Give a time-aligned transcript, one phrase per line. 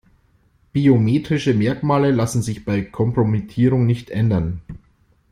[0.73, 4.59] Biometrische Merkmale lassen sich bei Kompromittierung nicht ändern.